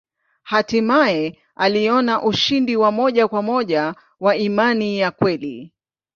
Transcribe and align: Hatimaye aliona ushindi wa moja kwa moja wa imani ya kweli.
Hatimaye 0.43 1.39
aliona 1.55 2.23
ushindi 2.23 2.75
wa 2.77 2.91
moja 2.91 3.27
kwa 3.27 3.41
moja 3.41 3.95
wa 4.19 4.35
imani 4.35 4.99
ya 4.99 5.11
kweli. 5.11 5.73